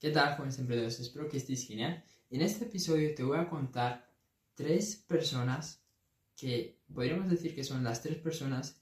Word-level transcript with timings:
¿Qué 0.00 0.08
tal, 0.08 0.34
jóvenes 0.34 0.58
emprendedores? 0.58 0.98
Espero 0.98 1.28
que 1.28 1.36
estéis 1.36 1.66
genial. 1.66 2.02
En 2.30 2.40
este 2.40 2.64
episodio 2.64 3.14
te 3.14 3.22
voy 3.22 3.36
a 3.36 3.50
contar 3.50 4.10
tres 4.54 4.96
personas 4.96 5.84
que 6.34 6.80
podríamos 6.90 7.28
decir 7.28 7.54
que 7.54 7.64
son 7.64 7.84
las 7.84 8.00
tres 8.00 8.16
personas 8.16 8.80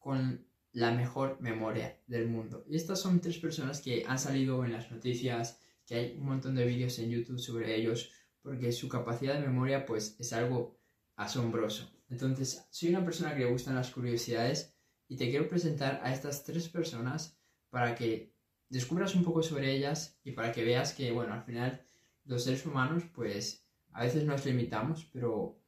con 0.00 0.44
la 0.72 0.90
mejor 0.90 1.40
memoria 1.40 2.00
del 2.08 2.26
mundo. 2.26 2.64
Y 2.68 2.74
estas 2.74 2.98
son 2.98 3.20
tres 3.20 3.38
personas 3.38 3.80
que 3.80 4.04
han 4.08 4.18
salido 4.18 4.64
en 4.64 4.72
las 4.72 4.90
noticias, 4.90 5.60
que 5.86 5.94
hay 5.94 6.16
un 6.18 6.26
montón 6.26 6.56
de 6.56 6.66
vídeos 6.66 6.98
en 6.98 7.10
YouTube 7.10 7.38
sobre 7.38 7.76
ellos, 7.76 8.10
porque 8.42 8.72
su 8.72 8.88
capacidad 8.88 9.34
de 9.34 9.46
memoria 9.46 9.86
pues 9.86 10.16
es 10.18 10.32
algo 10.32 10.80
asombroso. 11.14 11.92
Entonces, 12.08 12.66
soy 12.70 12.88
una 12.88 13.04
persona 13.04 13.34
que 13.34 13.44
le 13.44 13.52
gustan 13.52 13.76
las 13.76 13.92
curiosidades 13.92 14.74
y 15.06 15.16
te 15.16 15.30
quiero 15.30 15.48
presentar 15.48 16.00
a 16.02 16.12
estas 16.12 16.42
tres 16.42 16.68
personas 16.68 17.38
para 17.70 17.94
que 17.94 18.34
descubras 18.70 19.14
un 19.14 19.24
poco 19.24 19.42
sobre 19.42 19.72
ellas 19.74 20.18
y 20.24 20.32
para 20.32 20.52
que 20.52 20.64
veas 20.64 20.94
que, 20.94 21.10
bueno, 21.10 21.34
al 21.34 21.42
final 21.42 21.84
los 22.24 22.44
seres 22.44 22.64
humanos, 22.64 23.02
pues 23.14 23.66
a 23.92 24.04
veces 24.04 24.24
nos 24.24 24.46
limitamos, 24.46 25.04
pero, 25.12 25.58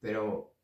pero 0.00 0.54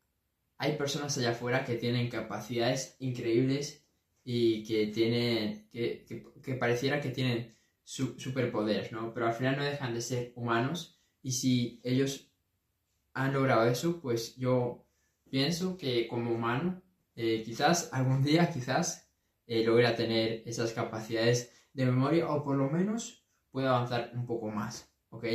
hay 0.57 0.75
personas 0.75 1.17
allá 1.17 1.31
afuera 1.31 1.63
que 1.63 1.75
tienen 1.75 2.09
capacidades 2.09 2.95
increíbles 2.99 3.85
y 4.23 4.63
que 4.63 4.87
tienen, 4.87 5.67
que, 5.71 6.05
que, 6.43 6.55
pareciera 6.55 6.99
que 6.99 7.09
tienen 7.09 7.55
su, 7.83 8.19
superpoderes, 8.19 8.91
¿no? 8.91 9.13
Pero 9.13 9.27
al 9.27 9.33
final 9.33 9.57
no 9.57 9.63
dejan 9.63 9.93
de 9.93 10.01
ser 10.01 10.33
humanos 10.35 10.99
y 11.21 11.31
si 11.31 11.79
ellos 11.83 12.31
han 13.13 13.33
logrado 13.33 13.67
eso, 13.67 14.01
pues 14.01 14.35
yo 14.35 14.85
pienso 15.29 15.77
que 15.77 16.07
como 16.07 16.31
humano, 16.31 16.81
eh, 17.15 17.43
quizás 17.45 17.89
algún 17.91 18.23
día, 18.23 18.51
quizás 18.51 19.10
eh, 19.51 19.65
logra 19.65 19.97
tener 19.97 20.43
esas 20.45 20.71
capacidades 20.71 21.51
de 21.73 21.85
memoria 21.85 22.29
o 22.29 22.41
por 22.41 22.55
lo 22.55 22.69
menos 22.69 23.25
pueda 23.51 23.71
avanzar 23.75 24.11
un 24.13 24.25
poco 24.25 24.49
más, 24.49 24.89
¿ok? 25.09 25.25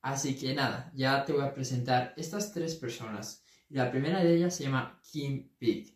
Así 0.00 0.38
que 0.38 0.54
nada, 0.54 0.92
ya 0.94 1.24
te 1.24 1.32
voy 1.32 1.42
a 1.42 1.52
presentar 1.52 2.14
estas 2.16 2.52
tres 2.52 2.76
personas. 2.76 3.42
La 3.68 3.90
primera 3.90 4.22
de 4.22 4.36
ellas 4.36 4.54
se 4.54 4.62
llama 4.62 5.00
Kim 5.02 5.48
Peek. 5.58 5.92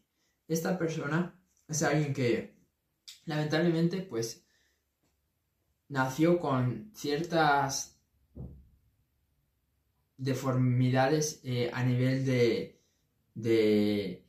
Esta 0.48 0.77
persona 0.77 1.41
es 1.69 1.84
alguien 1.84 2.12
que 2.12 2.56
lamentablemente 3.27 3.98
pues 3.98 4.44
nació 5.87 6.41
con 6.41 6.91
ciertas 6.97 7.97
deformidades 10.17 11.41
eh, 11.44 11.70
a 11.72 11.84
nivel 11.84 12.27
de, 12.27 12.83
de, 13.34 14.27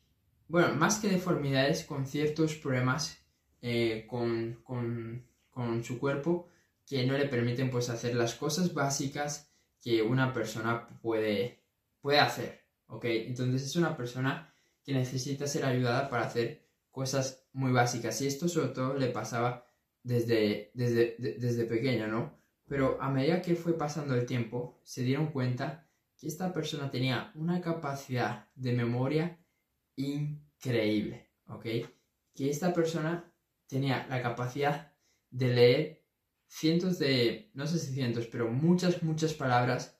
bueno, 0.47 0.75
más 0.75 0.99
que 0.99 1.09
deformidades, 1.09 1.83
con 1.83 2.05
ciertos 2.05 2.53
problemas 2.53 3.22
eh, 3.65 4.05
con, 4.09 4.59
con, 4.61 5.25
con, 5.49 5.85
su 5.85 5.97
cuerpo 5.97 6.49
que 6.85 7.05
no 7.05 7.17
le 7.17 7.29
permiten 7.29 7.69
pues 7.69 7.89
hacer 7.89 8.13
las 8.13 8.35
cosas 8.35 8.73
básicas 8.73 9.55
que 9.81 10.01
una 10.01 10.33
persona 10.33 10.99
puede, 11.01 11.63
puede 12.01 12.19
hacer, 12.19 12.65
¿ok? 12.87 13.05
Entonces 13.05 13.63
es 13.63 13.77
una 13.77 13.95
persona 13.95 14.53
que 14.83 14.91
necesita 14.91 15.47
ser 15.47 15.63
ayudada 15.63 16.09
para 16.09 16.25
hacer 16.25 16.67
cosas 16.91 17.47
muy 17.53 17.71
básicas 17.71 18.21
y 18.21 18.27
esto 18.27 18.49
sobre 18.49 18.73
todo 18.73 18.95
le 18.95 19.07
pasaba 19.07 19.65
desde, 20.03 20.71
desde, 20.73 21.15
desde 21.17 21.63
pequeño, 21.63 22.07
¿no? 22.07 22.37
Pero 22.67 23.01
a 23.01 23.09
medida 23.09 23.41
que 23.41 23.55
fue 23.55 23.77
pasando 23.77 24.13
el 24.13 24.25
tiempo, 24.25 24.81
se 24.83 25.03
dieron 25.03 25.27
cuenta 25.27 25.87
que 26.17 26.27
esta 26.27 26.51
persona 26.51 26.91
tenía 26.91 27.31
una 27.35 27.61
capacidad 27.61 28.49
de 28.55 28.73
memoria 28.73 29.39
increíble, 29.95 31.29
¿ok? 31.47 31.65
Que 32.35 32.49
esta 32.49 32.73
persona 32.73 33.32
tenía 33.67 34.07
la 34.07 34.21
capacidad 34.21 34.93
de 35.29 35.47
leer 35.47 36.05
cientos 36.47 36.99
de, 36.99 37.51
no 37.53 37.65
sé 37.65 37.79
si 37.79 37.93
cientos, 37.93 38.27
pero 38.27 38.49
muchas, 38.49 39.01
muchas 39.03 39.33
palabras 39.33 39.99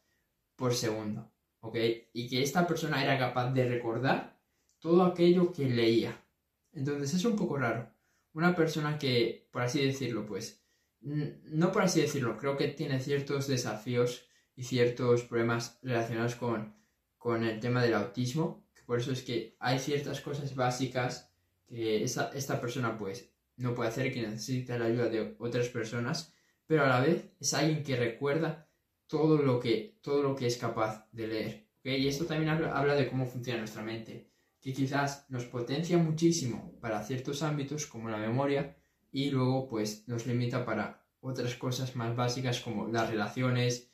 por 0.56 0.74
segundo, 0.74 1.32
¿ok? 1.62 1.76
Y 2.14 2.30
que 2.30 2.44
esta 2.44 2.68
persona 2.68 3.04
era 3.04 3.18
capaz 3.18 3.52
de 3.52 3.68
recordar 3.68 4.40
todo 4.80 5.04
aquello 5.04 5.52
que 5.52 5.66
leía. 5.66 6.24
Entonces 6.72 7.14
es 7.14 7.26
un 7.26 7.36
poco 7.36 7.58
raro. 7.58 7.92
Una 8.34 8.56
persona 8.56 8.98
que, 8.98 9.50
por 9.52 9.64
así 9.64 9.84
decirlo, 9.84 10.26
pues, 10.26 10.64
no 11.02 11.72
por 11.72 11.82
así 11.82 12.02
decirlo, 12.02 12.38
creo 12.38 12.56
que 12.56 12.68
tiene 12.70 13.00
ciertos 13.00 13.48
desafíos 13.48 14.28
y 14.56 14.64
ciertos 14.64 15.24
problemas 15.24 15.80
relacionados 15.82 16.36
con, 16.36 16.76
con 17.18 17.44
el 17.44 17.60
tema 17.60 17.82
del 17.82 17.96
autismo, 17.96 18.64
por 18.86 19.00
eso 19.00 19.12
es 19.12 19.24
que 19.24 19.56
hay 19.60 19.80
ciertas 19.80 20.22
cosas 20.22 20.56
básicas 20.56 21.34
que 21.68 22.04
esa, 22.04 22.32
esta 22.34 22.60
persona 22.60 22.98
pues 22.98 23.33
no 23.58 23.74
puede 23.76 23.90
hacer, 23.90 24.14
que 24.14 24.22
necesita 24.22 24.78
la 24.78 24.86
ayuda 24.86 25.10
de 25.10 25.36
otras 25.40 25.70
personas, 25.70 26.34
pero 26.66 26.84
a 26.84 26.88
la 26.88 27.02
vez 27.02 27.30
es 27.40 27.54
alguien 27.54 27.84
que 27.84 27.96
recuerda 27.96 28.70
todo 29.08 29.38
lo 29.38 29.60
que, 29.60 30.00
todo 30.02 30.24
lo 30.24 30.36
que 30.36 30.48
es 30.48 30.58
capaz 30.58 31.08
de 31.12 31.28
leer. 31.28 31.68
Y 31.84 32.08
esto 32.08 32.26
también 32.26 32.50
habla, 32.50 32.96
de 32.96 33.10
cómo 33.10 33.26
funciona 33.26 33.60
nuestra 33.60 33.84
mente, 33.84 34.32
que 34.62 34.74
quizás 34.74 35.26
nos 35.30 35.46
potencia 35.46 35.98
muchísimo 35.98 36.80
para 36.80 37.04
ciertos 37.04 37.44
ámbitos 37.44 37.86
como 37.86 38.10
la 38.10 38.18
memoria 38.18 38.78
y 39.12 39.30
luego 39.30 39.68
pues 39.68 40.08
nos 40.08 40.26
limita 40.26 40.66
para 40.66 41.06
otras 41.20 41.56
cosas 41.56 41.96
más 41.96 42.16
básicas 42.16 42.62
como 42.62 42.88
las 42.88 43.10
relaciones, 43.10 43.90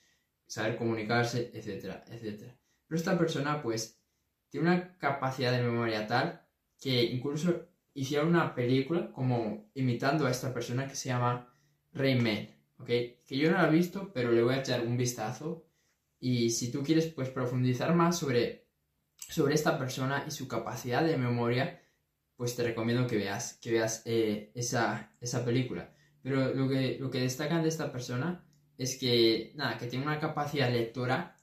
saber 0.45 0.77
comunicarse, 0.77 1.51
etcétera, 1.53 2.03
etcétera. 2.07 2.55
Pero 2.87 2.97
esta 2.97 3.17
persona 3.17 3.61
pues 3.61 3.99
tiene 4.49 4.67
una 4.67 4.97
capacidad 4.97 5.51
de 5.51 5.63
memoria 5.63 6.05
tal 6.05 6.45
que 6.79 7.03
incluso 7.03 7.67
hicieron 7.93 8.29
una 8.29 8.55
película 8.55 9.11
como 9.11 9.69
imitando 9.73 10.25
a 10.25 10.31
esta 10.31 10.53
persona 10.53 10.87
que 10.87 10.95
se 10.95 11.09
llama 11.09 11.53
Rayman, 11.93 12.49
¿ok? 12.79 12.87
Que 12.87 13.37
yo 13.37 13.51
no 13.51 13.57
la 13.57 13.67
he 13.67 13.71
visto, 13.71 14.11
pero 14.13 14.31
le 14.31 14.43
voy 14.43 14.55
a 14.55 14.59
echar 14.59 14.85
un 14.85 14.97
vistazo. 14.97 15.65
Y 16.19 16.49
si 16.51 16.71
tú 16.71 16.83
quieres 16.83 17.07
pues 17.07 17.29
profundizar 17.29 17.93
más 17.95 18.17
sobre, 18.17 18.67
sobre 19.15 19.55
esta 19.55 19.77
persona 19.77 20.25
y 20.27 20.31
su 20.31 20.47
capacidad 20.47 21.03
de 21.03 21.17
memoria, 21.17 21.81
pues 22.35 22.55
te 22.55 22.63
recomiendo 22.63 23.07
que 23.07 23.17
veas, 23.17 23.59
que 23.61 23.71
veas 23.71 24.03
eh, 24.05 24.51
esa, 24.55 25.11
esa 25.19 25.43
película. 25.43 25.93
Pero 26.21 26.53
lo 26.53 26.69
que, 26.69 26.97
lo 26.99 27.09
que 27.09 27.21
destacan 27.21 27.63
de 27.63 27.69
esta 27.69 27.91
persona 27.91 28.45
es 28.77 28.97
que, 28.97 29.51
nada, 29.55 29.77
que 29.77 29.87
tiene 29.87 30.05
una 30.05 30.19
capacidad 30.19 30.71
lectora 30.71 31.35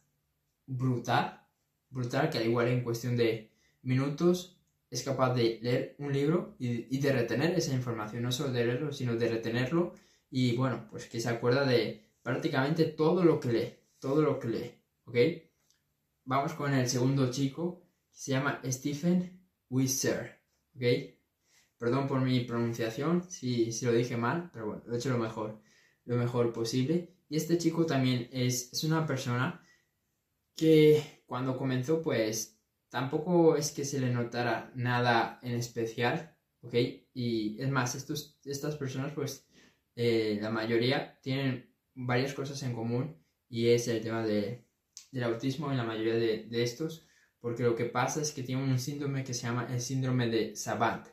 brutal, 0.66 1.42
brutal, 1.90 2.30
que 2.30 2.38
al 2.38 2.46
igual 2.46 2.68
en 2.68 2.82
cuestión 2.82 3.16
de 3.16 3.52
minutos 3.82 4.55
es 4.90 5.02
capaz 5.02 5.34
de 5.34 5.58
leer 5.62 5.96
un 5.98 6.12
libro 6.12 6.54
y, 6.58 6.98
de 6.98 7.12
retener 7.12 7.54
esa 7.54 7.74
información, 7.74 8.22
no 8.22 8.32
solo 8.32 8.52
de 8.52 8.64
leerlo, 8.64 8.92
sino 8.92 9.16
de 9.16 9.28
retenerlo 9.28 9.94
y 10.30 10.56
bueno, 10.56 10.86
pues 10.90 11.08
que 11.08 11.20
se 11.20 11.28
acuerda 11.28 11.64
de 11.64 12.04
prácticamente 12.22 12.84
todo 12.84 13.24
lo 13.24 13.40
que 13.40 13.52
lee, 13.52 13.74
todo 13.98 14.22
lo 14.22 14.38
que 14.38 14.48
lee, 14.48 14.74
¿ok? 15.04 15.16
Vamos 16.24 16.54
con 16.54 16.72
el 16.74 16.88
segundo 16.88 17.30
chico, 17.30 17.82
que 18.10 18.18
se 18.18 18.32
llama 18.32 18.60
Stephen 18.64 19.40
Wisser, 19.68 20.40
¿ok? 20.74 20.82
Perdón 21.78 22.08
por 22.08 22.20
mi 22.20 22.40
pronunciación, 22.40 23.22
si, 23.28 23.72
si 23.72 23.84
lo 23.86 23.92
dije 23.92 24.16
mal, 24.16 24.50
pero 24.52 24.66
bueno, 24.66 24.82
lo 24.86 24.94
he 24.94 24.98
hecho 24.98 25.10
lo 25.10 25.18
mejor, 25.18 25.60
lo 26.04 26.16
mejor 26.16 26.52
posible. 26.52 27.14
Y 27.28 27.36
este 27.36 27.58
chico 27.58 27.84
también 27.84 28.28
es, 28.32 28.72
es 28.72 28.84
una 28.84 29.06
persona 29.06 29.60
que 30.54 31.22
cuando 31.26 31.56
comenzó, 31.56 32.00
pues 32.00 32.55
tampoco 32.88 33.56
es 33.56 33.72
que 33.72 33.84
se 33.84 34.00
le 34.00 34.10
notara 34.10 34.72
nada 34.74 35.38
en 35.42 35.54
especial, 35.54 36.36
¿ok? 36.62 36.74
Y 37.14 37.60
es 37.60 37.70
más, 37.70 37.94
estos, 37.94 38.38
estas 38.44 38.76
personas, 38.76 39.12
pues, 39.12 39.46
eh, 39.96 40.38
la 40.40 40.50
mayoría 40.50 41.18
tienen 41.22 41.70
varias 41.94 42.34
cosas 42.34 42.62
en 42.62 42.74
común 42.74 43.16
y 43.48 43.68
es 43.68 43.88
el 43.88 44.00
tema 44.02 44.24
de, 44.24 44.64
del 45.10 45.24
autismo 45.24 45.70
en 45.70 45.78
la 45.78 45.84
mayoría 45.84 46.14
de, 46.14 46.44
de, 46.44 46.62
estos, 46.62 47.06
porque 47.40 47.62
lo 47.62 47.74
que 47.74 47.86
pasa 47.86 48.20
es 48.20 48.32
que 48.32 48.42
tienen 48.42 48.68
un 48.68 48.78
síndrome 48.78 49.24
que 49.24 49.34
se 49.34 49.46
llama 49.46 49.68
el 49.70 49.80
síndrome 49.80 50.28
de 50.28 50.56
Savant. 50.56 51.06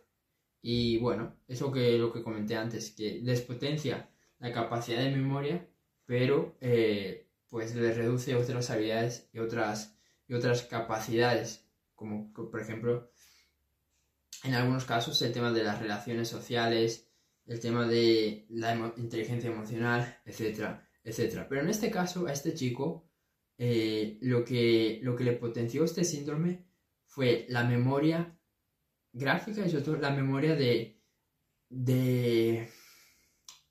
Y 0.62 0.98
bueno, 1.00 1.36
es 1.48 1.62
lo 1.62 1.72
que, 1.72 1.98
lo 1.98 2.12
que 2.12 2.24
comenté 2.24 2.56
antes, 2.56 2.92
que 2.92 3.20
les 3.22 3.42
potencia 3.42 4.10
la 4.40 4.52
capacidad 4.52 5.00
de 5.02 5.12
memoria, 5.12 5.68
pero 6.06 6.58
eh, 6.62 7.30
pues 7.50 7.76
les 7.76 7.96
reduce 7.96 8.36
otras 8.36 8.70
habilidades 8.70 9.30
y 9.34 9.40
otras, 9.40 9.98
y 10.28 10.34
otras 10.34 10.64
capacidades 10.64 11.63
como 12.04 12.34
por 12.34 12.60
ejemplo 12.60 13.10
en 14.44 14.54
algunos 14.56 14.84
casos 14.84 15.22
el 15.22 15.32
tema 15.32 15.54
de 15.54 15.64
las 15.64 15.80
relaciones 15.80 16.28
sociales, 16.28 17.10
el 17.46 17.62
tema 17.62 17.88
de 17.88 18.46
la 18.50 18.94
inteligencia 18.98 19.50
emocional, 19.50 20.20
etcétera, 20.26 20.86
etcétera. 21.02 21.48
Pero 21.48 21.62
en 21.62 21.70
este 21.70 21.90
caso, 21.90 22.28
a 22.28 22.34
este 22.34 22.54
chico, 22.54 23.10
eh, 23.58 24.18
lo, 24.22 24.44
que, 24.44 25.00
lo 25.02 25.16
que 25.16 25.24
le 25.24 25.32
potenció 25.32 25.86
este 25.86 26.04
síndrome 26.04 26.66
fue 27.06 27.46
la 27.48 27.64
memoria 27.64 28.38
gráfica 29.14 29.66
y 29.66 29.70
sobre 29.70 29.84
todo 29.84 29.96
la 29.96 30.12
memoria 30.12 30.56
de, 30.56 31.02
de, 31.70 32.70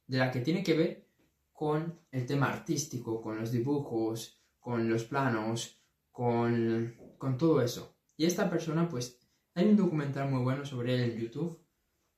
de 0.07 0.17
la 0.17 0.31
que 0.31 0.41
tiene 0.41 0.63
que 0.63 0.75
ver 0.75 1.07
con 1.53 2.01
el 2.11 2.25
tema 2.25 2.51
artístico, 2.51 3.21
con 3.21 3.39
los 3.39 3.53
dibujos, 3.53 4.43
con 4.59 4.89
los 4.89 5.05
planos, 5.05 5.83
con, 6.11 6.97
con 7.19 7.37
todo 7.37 7.61
eso. 7.61 7.92
Y 8.23 8.27
esta 8.27 8.49
persona, 8.49 8.89
pues, 8.89 9.19
hay 9.53 9.67
un 9.67 9.77
documental 9.77 10.31
muy 10.31 10.45
bueno 10.45 10.65
sobre 10.65 10.95
él 10.95 11.11
en 11.11 11.19
YouTube. 11.19 11.61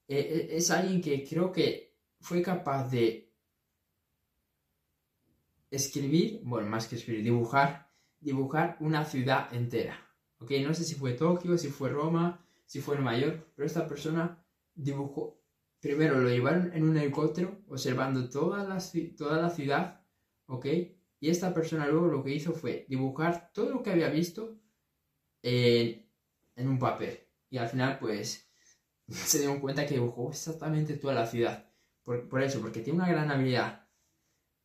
Eh, 0.06 0.18
eh, 0.18 0.48
es 0.50 0.70
alguien 0.70 1.00
que 1.00 1.26
creo 1.26 1.50
que 1.50 1.96
fue 2.20 2.42
capaz 2.42 2.90
de 2.90 3.32
escribir, 5.70 6.42
bueno, 6.44 6.68
más 6.68 6.88
que 6.88 6.96
escribir, 6.96 7.24
dibujar, 7.24 7.90
dibujar 8.20 8.76
una 8.80 9.06
ciudad 9.06 9.50
entera. 9.54 9.96
¿Ok? 10.40 10.50
No 10.62 10.74
sé 10.74 10.84
si 10.84 10.94
fue 10.94 11.14
Tokio, 11.14 11.56
si 11.56 11.68
fue 11.68 11.88
Roma, 11.88 12.46
si 12.66 12.82
fue 12.82 12.96
Nueva 12.96 13.16
York, 13.16 13.46
pero 13.56 13.64
esta 13.64 13.88
persona 13.88 14.44
dibujó, 14.74 15.40
primero 15.80 16.20
lo 16.20 16.28
llevaron 16.28 16.70
en 16.74 16.82
un 16.84 16.98
helicóptero 16.98 17.62
observando 17.68 18.28
toda 18.28 18.62
la, 18.64 18.78
toda 19.16 19.40
la 19.40 19.48
ciudad, 19.48 20.02
¿ok? 20.48 20.66
Y 21.18 21.30
esta 21.30 21.54
persona 21.54 21.86
luego 21.86 22.08
lo 22.08 22.22
que 22.22 22.34
hizo 22.34 22.52
fue 22.52 22.84
dibujar 22.90 23.52
todo 23.54 23.70
lo 23.70 23.82
que 23.82 23.88
había 23.88 24.10
visto 24.10 24.60
en, 25.44 26.04
en 26.56 26.68
un 26.68 26.78
papel. 26.78 27.20
Y 27.50 27.58
al 27.58 27.68
final, 27.68 27.98
pues, 28.00 28.48
se 29.08 29.38
dieron 29.38 29.60
cuenta 29.60 29.86
que 29.86 29.94
dibujó 29.94 30.30
exactamente 30.30 30.96
toda 30.96 31.14
la 31.14 31.26
ciudad. 31.26 31.70
Por, 32.02 32.28
por 32.28 32.42
eso, 32.42 32.60
porque 32.60 32.80
tiene 32.80 32.98
una 32.98 33.08
gran 33.08 33.30
habilidad. 33.30 33.86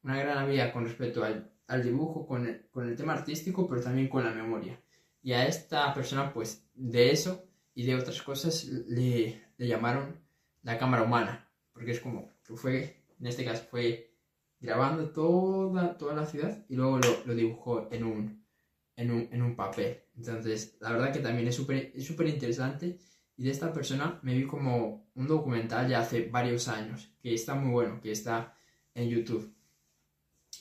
Una 0.04 0.18
gran 0.18 0.40
habilidad 0.40 0.74
con 0.74 0.86
respecto 0.86 1.24
al, 1.24 1.52
al 1.68 1.84
dibujo, 1.84 2.26
con 2.26 2.48
el, 2.48 2.68
con 2.72 2.90
el 2.90 2.96
tema 2.96 3.14
artístico, 3.14 3.68
pero 3.68 3.82
también 3.82 4.08
con 4.08 4.24
la 4.24 4.32
memoria. 4.32 4.82
Y 5.22 5.34
a 5.34 5.46
esta 5.46 5.94
persona, 5.94 6.34
pues, 6.34 6.66
de 6.74 7.12
eso 7.12 7.46
y 7.76 7.86
de 7.86 7.96
otras 7.96 8.22
cosas 8.24 8.66
le, 8.66 9.44
le 9.58 9.68
llamaron 9.68 10.20
la 10.64 10.78
cámara 10.78 11.04
humana, 11.04 11.48
porque 11.72 11.92
es 11.92 12.00
como 12.00 12.32
fue, 12.56 13.04
en 13.20 13.28
este 13.28 13.46
caso, 13.46 13.64
fue 13.70 14.16
grabando 14.60 15.10
toda, 15.12 15.98
toda 15.98 16.14
la 16.14 16.26
ciudad 16.26 16.66
y 16.68 16.76
luego 16.76 17.00
lo, 17.00 17.26
lo 17.26 17.36
dibujó 17.36 17.88
en 17.92 18.04
un, 18.04 18.46
en, 18.96 19.12
un, 19.12 19.30
en 19.32 19.42
un, 19.42 19.56
papel. 19.56 20.04
Entonces, 20.20 20.78
la 20.82 20.92
verdad 20.92 21.14
que 21.14 21.20
también 21.20 21.48
es 21.48 21.56
súper 21.56 21.94
es 21.96 22.06
súper 22.06 22.28
interesante. 22.28 23.00
Y 23.38 23.44
de 23.46 23.52
esta 23.52 23.72
persona 23.72 24.20
me 24.22 24.36
vi 24.36 24.46
como 24.46 25.10
un 25.16 25.28
documental 25.28 25.88
ya 25.88 26.02
hace 26.02 26.28
varios 26.30 26.68
años, 26.68 27.10
que 27.22 27.34
está 27.34 27.56
muy 27.56 27.72
bueno, 27.72 28.02
que 28.02 28.12
está 28.12 28.54
en 28.94 29.10
YouTube. 29.10 29.56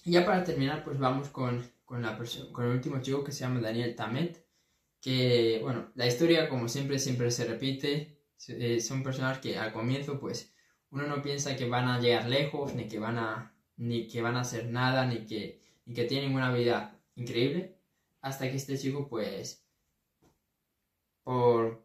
Y 0.04 0.12
ya 0.12 0.24
para 0.24 0.44
terminar, 0.44 0.84
pues 0.84 0.96
vamos 0.98 1.28
con, 1.30 1.64
con, 1.84 2.02
la 2.02 2.16
con 2.52 2.66
el 2.66 2.70
último 2.72 3.02
chico 3.02 3.24
que 3.24 3.32
se 3.32 3.40
llama 3.40 3.60
Daniel 3.60 3.96
Tamet, 3.96 4.46
que, 5.00 5.58
bueno, 5.60 5.90
la 5.96 6.06
historia 6.06 6.48
como 6.48 6.68
siempre, 6.68 7.00
siempre 7.00 7.32
se 7.32 7.46
repite, 7.46 8.20
eh, 8.46 8.80
son 8.80 9.02
personas 9.02 9.38
que 9.38 9.58
al 9.58 9.72
comienzo, 9.72 10.20
pues, 10.20 10.54
uno 10.90 11.04
no 11.08 11.20
piensa 11.20 11.56
que 11.56 11.68
van 11.68 11.88
a 11.88 12.00
llegar 12.00 12.28
lejos, 12.28 12.74
ni 12.76 12.86
que 12.86 13.00
van 13.00 13.18
a, 13.18 13.56
ni 13.76 14.06
que 14.06 14.22
van 14.22 14.36
a 14.36 14.42
hacer 14.42 14.66
nada, 14.66 15.04
ni 15.04 15.26
que, 15.26 15.60
ni 15.84 15.94
que 15.94 16.04
tienen 16.04 16.32
una 16.34 16.52
vida 16.52 16.96
increíble, 17.16 17.77
hasta 18.20 18.50
que 18.50 18.56
este 18.56 18.78
chico, 18.78 19.08
pues, 19.08 19.64
por, 21.22 21.84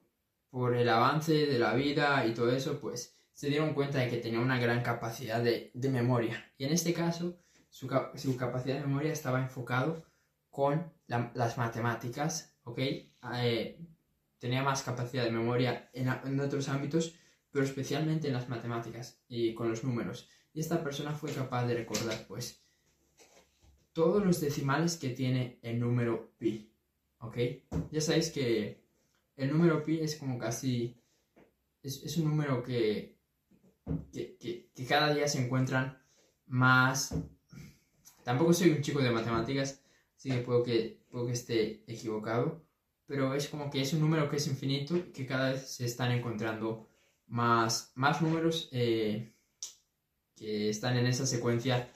por 0.49 0.75
el 0.75 0.89
avance 0.89 1.33
de 1.33 1.59
la 1.59 1.73
vida 1.73 2.25
y 2.25 2.33
todo 2.33 2.51
eso, 2.51 2.79
pues, 2.79 3.17
se 3.33 3.47
dieron 3.47 3.73
cuenta 3.73 3.99
de 3.99 4.09
que 4.09 4.17
tenía 4.17 4.39
una 4.39 4.59
gran 4.59 4.81
capacidad 4.83 5.41
de, 5.43 5.71
de 5.73 5.89
memoria. 5.89 6.53
Y 6.57 6.65
en 6.65 6.73
este 6.73 6.93
caso, 6.93 7.39
su, 7.69 7.89
su, 8.15 8.37
capacidad 8.37 8.75
de 8.75 8.85
memoria 8.87 9.11
estaba 9.11 9.41
enfocado 9.41 10.05
con 10.49 10.93
la, 11.07 11.31
las 11.33 11.57
matemáticas, 11.57 12.55
¿ok? 12.63 12.79
Eh, 12.79 13.79
tenía 14.37 14.61
más 14.61 14.83
capacidad 14.83 15.23
de 15.23 15.31
memoria 15.31 15.89
en, 15.93 16.07
en, 16.07 16.39
otros 16.39 16.69
ámbitos, 16.69 17.15
pero 17.49 17.65
especialmente 17.65 18.27
en 18.27 18.33
las 18.33 18.49
matemáticas 18.49 19.23
y 19.27 19.53
con 19.55 19.69
los 19.69 19.83
números. 19.83 20.29
Y 20.53 20.59
esta 20.59 20.83
persona 20.83 21.13
fue 21.13 21.31
capaz 21.33 21.65
de 21.65 21.75
recordar, 21.75 22.27
pues, 22.27 22.62
todos 23.93 24.25
los 24.25 24.41
decimales 24.41 24.97
que 24.97 25.09
tiene 25.09 25.59
el 25.61 25.79
número 25.79 26.31
pi, 26.37 26.71
¿ok? 27.19 27.37
Ya 27.91 28.01
sabéis 28.01 28.31
que 28.31 28.83
el 29.35 29.51
número 29.51 29.83
pi 29.83 29.99
es 29.99 30.15
como 30.15 30.37
casi... 30.37 30.99
Es, 31.81 32.17
un 32.17 32.29
número 32.29 32.63
que, 32.63 33.17
que 34.11 34.85
cada 34.87 35.13
día 35.13 35.27
se 35.27 35.43
encuentran 35.43 35.97
más... 36.47 37.15
Tampoco 38.23 38.53
soy 38.53 38.69
un 38.71 38.81
chico 38.81 39.01
de 39.01 39.11
matemáticas, 39.11 39.83
así 40.15 40.29
que 40.29 40.37
puedo 40.37 40.63
que, 40.63 41.03
puedo 41.09 41.25
que 41.25 41.33
esté 41.33 41.83
equivocado, 41.87 42.63
pero 43.05 43.33
es 43.33 43.49
como 43.49 43.69
que 43.69 43.81
es 43.81 43.93
un 43.93 43.99
número 43.99 44.29
que 44.29 44.37
es 44.37 44.47
infinito 44.47 44.95
y 44.95 45.11
que 45.11 45.25
cada 45.25 45.51
vez 45.51 45.69
se 45.69 45.85
están 45.85 46.11
encontrando 46.11 46.87
más, 47.27 47.91
más 47.95 48.21
números 48.21 48.69
eh, 48.71 49.33
que 50.35 50.69
están 50.69 50.95
en 50.97 51.07
esa 51.07 51.25
secuencia 51.25 51.91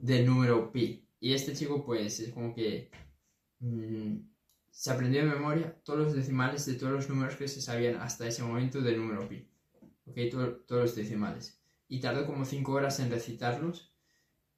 del 0.00 0.26
número 0.26 0.72
pi. 0.72 1.07
Y 1.20 1.32
este 1.32 1.54
chico 1.54 1.84
pues 1.84 2.20
es 2.20 2.32
como 2.32 2.54
que 2.54 2.90
mmm, 3.60 4.16
se 4.70 4.90
aprendió 4.92 5.24
de 5.24 5.30
memoria 5.30 5.74
todos 5.82 5.98
los 5.98 6.14
decimales 6.14 6.64
de 6.66 6.74
todos 6.74 6.92
los 6.92 7.08
números 7.08 7.36
que 7.36 7.48
se 7.48 7.60
sabían 7.60 7.96
hasta 7.96 8.28
ese 8.28 8.42
momento 8.42 8.80
del 8.80 8.98
número 8.98 9.28
pi. 9.28 9.48
¿Ok? 10.06 10.16
Todo, 10.30 10.56
todos 10.66 10.82
los 10.82 10.94
decimales. 10.94 11.60
Y 11.88 12.00
tardó 12.00 12.26
como 12.26 12.44
5 12.44 12.72
horas 12.72 13.00
en 13.00 13.10
recitarlos. 13.10 13.92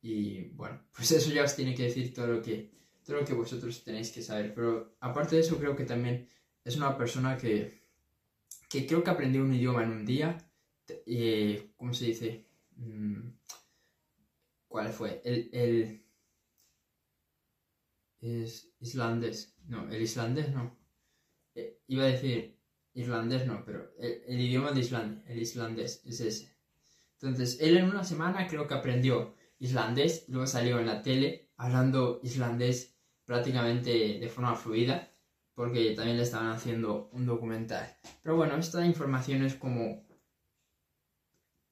Y 0.02 0.50
bueno, 0.50 0.82
pues 0.94 1.10
eso 1.12 1.32
ya 1.32 1.44
os 1.44 1.56
tiene 1.56 1.74
que 1.74 1.84
decir 1.84 2.12
todo 2.12 2.26
lo 2.26 2.42
que 2.42 2.78
todo 3.04 3.20
lo 3.20 3.24
que 3.24 3.32
vosotros 3.32 3.82
tenéis 3.82 4.10
que 4.12 4.22
saber. 4.22 4.54
Pero 4.54 4.94
aparte 5.00 5.36
de 5.36 5.42
eso, 5.42 5.58
creo 5.58 5.74
que 5.74 5.84
también 5.84 6.28
es 6.64 6.76
una 6.76 6.96
persona 6.96 7.36
que, 7.36 7.82
que 8.68 8.86
creo 8.86 9.02
que 9.02 9.10
aprendió 9.10 9.42
un 9.42 9.54
idioma 9.54 9.82
en 9.82 9.90
un 9.90 10.04
día. 10.04 10.36
Eh, 11.06 11.72
¿Cómo 11.76 11.94
se 11.94 12.06
dice? 12.06 12.46
Mm, 12.76 13.30
¿Cuál 14.68 14.92
fue? 14.92 15.22
El 15.24 16.04
es 18.20 18.72
islandés. 18.80 19.56
No, 19.66 19.88
el 19.90 20.02
islandés 20.02 20.50
no. 20.50 20.76
Eh, 21.54 21.80
iba 21.86 22.04
a 22.04 22.08
decir 22.08 22.60
irlandés 22.94 23.46
no, 23.46 23.64
pero 23.64 23.92
el, 23.98 24.40
idioma 24.40 24.72
de 24.72 24.80
Islandia, 24.80 25.22
el 25.28 25.40
islandés, 25.40 26.02
es 26.04 26.20
ese. 26.20 26.56
Entonces, 27.14 27.58
él 27.60 27.76
en 27.76 27.86
una 27.86 28.04
semana 28.04 28.46
creo 28.46 28.66
que 28.66 28.74
aprendió 28.74 29.34
islandés, 29.58 30.24
luego 30.28 30.46
salió 30.46 30.80
en 30.80 30.86
la 30.86 31.02
tele 31.02 31.50
hablando 31.56 32.20
islandés 32.22 32.96
prácticamente 33.24 34.18
de 34.18 34.28
forma 34.28 34.56
fluida, 34.56 35.10
porque 35.54 35.94
también 35.94 36.16
le 36.16 36.22
estaban 36.22 36.50
haciendo 36.50 37.10
un 37.12 37.26
documental. 37.26 37.96
Pero 38.22 38.36
bueno, 38.36 38.56
esta 38.56 38.84
información 38.84 39.44
es 39.44 39.54
como... 39.54 40.04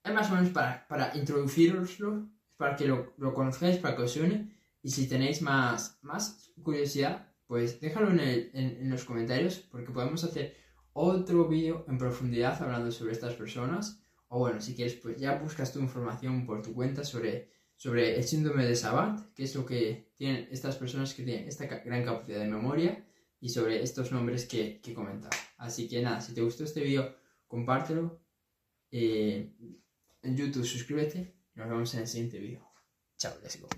Es 0.04 0.12
más 0.12 0.30
o 0.30 0.34
menos 0.34 0.50
para, 0.50 0.86
para 0.86 1.16
introduciroslo, 1.16 2.28
para 2.56 2.76
que 2.76 2.86
lo, 2.86 3.14
lo, 3.18 3.34
conozcáis, 3.34 3.78
para 3.78 3.96
que 3.96 4.02
os 4.02 4.12
suene. 4.12 4.57
Y 4.82 4.90
si 4.90 5.08
tenéis 5.08 5.42
más, 5.42 5.98
más 6.02 6.52
curiosidad, 6.62 7.32
pues 7.46 7.80
déjalo 7.80 8.10
en, 8.10 8.20
el, 8.20 8.50
en, 8.54 8.76
en 8.82 8.90
los 8.90 9.04
comentarios, 9.04 9.58
porque 9.58 9.92
podemos 9.92 10.24
hacer 10.24 10.56
otro 10.92 11.48
vídeo 11.48 11.84
en 11.88 11.98
profundidad 11.98 12.62
hablando 12.62 12.90
sobre 12.90 13.12
estas 13.12 13.34
personas. 13.34 14.02
O 14.28 14.40
bueno, 14.40 14.60
si 14.60 14.74
quieres, 14.74 14.94
pues 14.94 15.18
ya 15.18 15.38
buscas 15.38 15.72
tu 15.72 15.80
información 15.80 16.44
por 16.46 16.62
tu 16.62 16.74
cuenta 16.74 17.04
sobre 17.04 17.50
sobre 17.78 18.16
el 18.16 18.24
síndrome 18.24 18.66
de 18.66 18.74
Savant, 18.74 19.32
que 19.34 19.44
es 19.44 19.54
lo 19.54 19.64
que 19.64 20.12
tienen 20.16 20.48
estas 20.50 20.76
personas 20.76 21.14
que 21.14 21.22
tienen 21.22 21.46
esta 21.46 21.66
gran 21.66 22.04
capacidad 22.04 22.40
de 22.40 22.48
memoria 22.48 23.06
y 23.40 23.48
sobre 23.50 23.82
estos 23.82 24.10
nombres 24.10 24.46
que, 24.46 24.80
que 24.80 24.92
comentaba. 24.92 25.36
Así 25.58 25.88
que 25.88 26.02
nada, 26.02 26.20
si 26.20 26.34
te 26.34 26.42
gustó 26.42 26.64
este 26.64 26.82
vídeo, 26.82 27.14
compártelo. 27.46 28.20
Eh, 28.90 29.54
en 30.22 30.36
YouTube 30.36 30.64
suscríbete 30.64 31.36
nos 31.54 31.68
vemos 31.68 31.94
en 31.94 32.00
el 32.00 32.08
siguiente 32.08 32.38
vídeo. 32.38 32.68
Chao, 33.16 33.34
let's 33.42 33.60
go. 33.60 33.68